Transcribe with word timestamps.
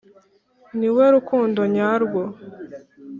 ni 0.77 0.89
we 0.95 1.03
rukundo 1.13 1.61
nyarwo 1.75 2.21